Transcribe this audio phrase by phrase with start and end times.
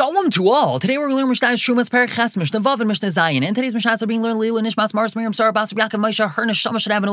[0.00, 0.78] Shalom to all.
[0.78, 3.44] Today we're going learning Mishnah's Shumas Perek Ches Mishnah Vav and Mishnah Zayin.
[3.44, 6.46] And today's Mishnahs are being learned L'ilui Nishmas Mars Miriam Sarah Bas Yaakov Moshe Her
[6.46, 7.12] Neshama should have and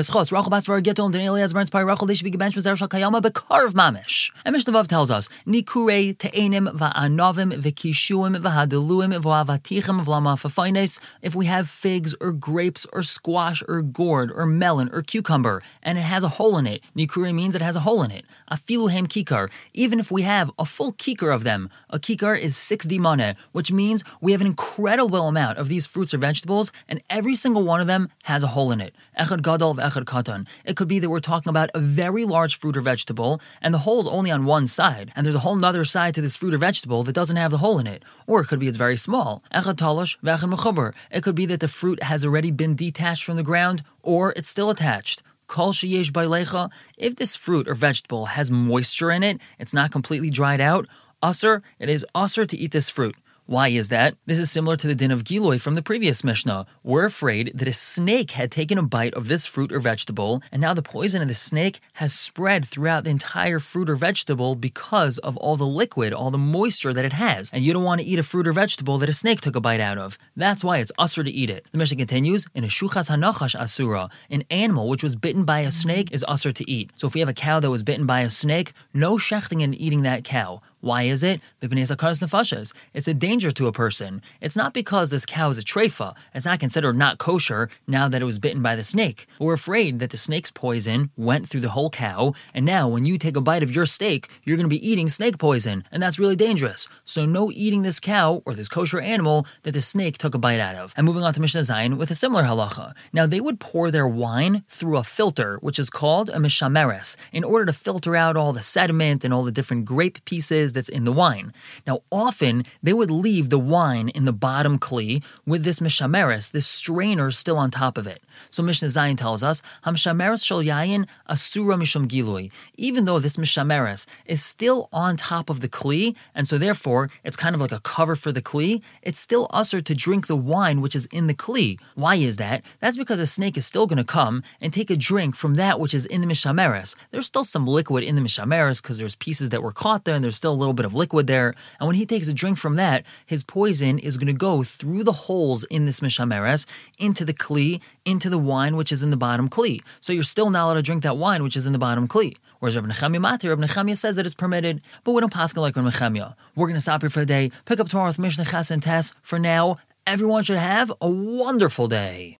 [0.00, 2.56] Beschos Rachel Bas Var Gittel and Daniel Elias Burns Pai Rachel They should be gebenched
[2.56, 4.32] with Zershal Kayama Bekarv Mamish.
[4.44, 10.98] And Mishnah Vav tells us Nikure Te'enim Va'anovim V'kishuim V'hadeluim V'avatichim V'lama Fafines.
[11.22, 15.98] If we have figs or grapes or squash or gourd or melon or cucumber and
[15.98, 18.24] it has a hole in it, Nikure means it has a hole in it.
[18.50, 19.50] Afiluhem Kikar.
[19.72, 23.70] Even if we have a full kikar of them, a kikar is 60 mana, which
[23.70, 27.82] means we have an incredible amount of these fruits or vegetables, and every single one
[27.82, 28.94] of them has a hole in it.
[29.20, 30.46] Echad gadol echad katan.
[30.64, 33.78] It could be that we're talking about a very large fruit or vegetable, and the
[33.78, 36.58] hole's only on one side, and there's a whole nother side to this fruit or
[36.58, 38.02] vegetable that doesn't have the hole in it.
[38.26, 39.42] Or it could be it's very small.
[39.52, 40.94] Echad talosh v'echad mechuber.
[41.10, 44.48] It could be that the fruit has already been detached from the ground, or it's
[44.48, 45.22] still attached.
[45.46, 50.30] Kol sheyesh bailecha, if this fruit or vegetable has moisture in it, it's not completely
[50.30, 50.86] dried out,
[51.24, 53.16] usser, it is usser to eat this fruit.
[53.46, 54.16] Why is that?
[54.24, 56.64] This is similar to the din of Giloi from the previous Mishnah.
[56.82, 60.62] We're afraid that a snake had taken a bite of this fruit or vegetable, and
[60.62, 65.18] now the poison of the snake has spread throughout the entire fruit or vegetable because
[65.18, 67.50] of all the liquid, all the moisture that it has.
[67.52, 69.60] And you don't want to eat a fruit or vegetable that a snake took a
[69.60, 70.16] bite out of.
[70.34, 71.66] That's why it's usser to eat it.
[71.70, 75.70] The Mishnah continues, in a shuchas hanachash asura, an animal which was bitten by a
[75.70, 76.92] snake is usser to eat.
[76.96, 79.78] So if we have a cow that was bitten by a snake, no shechting and
[79.78, 80.62] eating that cow.
[80.84, 81.40] Why is it?
[81.62, 84.20] It's a danger to a person.
[84.42, 86.14] It's not because this cow is a treifa.
[86.34, 89.26] It's not considered not kosher now that it was bitten by the snake.
[89.40, 93.16] We're afraid that the snake's poison went through the whole cow, and now when you
[93.16, 96.18] take a bite of your steak, you're going to be eating snake poison, and that's
[96.18, 96.86] really dangerous.
[97.06, 100.60] So no eating this cow or this kosher animal that the snake took a bite
[100.60, 100.92] out of.
[100.98, 102.92] And moving on to Mishnah Zayin with a similar halacha.
[103.10, 107.42] Now they would pour their wine through a filter, which is called a mishameres, in
[107.42, 111.04] order to filter out all the sediment and all the different grape pieces that's in
[111.04, 111.52] the wine.
[111.86, 116.66] Now, often they would leave the wine in the bottom kli with this mishameres, this
[116.66, 118.22] strainer still on top of it.
[118.50, 122.50] So Mishnah Zayin tells us, Hamshameres shel yayin asura mishum gilui.
[122.76, 127.36] Even though this mishameres is still on top of the kli, and so therefore it's
[127.36, 130.80] kind of like a cover for the kli, it's still usser to drink the wine
[130.80, 131.78] which is in the kli.
[131.94, 132.62] Why is that?
[132.80, 135.78] That's because a snake is still going to come and take a drink from that
[135.78, 136.94] which is in the mishameres.
[137.10, 140.24] There's still some liquid in the mishameres because there's pieces that were caught there and
[140.24, 141.54] there's still little bit of liquid there.
[141.78, 145.04] And when he takes a drink from that, his poison is going to go through
[145.04, 146.66] the holes in this mishameres
[146.98, 149.82] into the kli, into the wine which is in the bottom kli.
[150.00, 152.36] So you're still not allowed to drink that wine which is in the bottom kli.
[152.60, 155.76] Whereas Rabbi Nechemia Matir, Rabbi Nechemia says that it's permitted, but we don't pass like
[155.76, 156.34] Rabbi Nechemia.
[156.56, 157.50] We're going to stop here for the day.
[157.66, 159.12] Pick up tomorrow with Mishnah Ches and Tess.
[159.20, 159.76] For now,
[160.06, 162.32] everyone should have a wonderful day.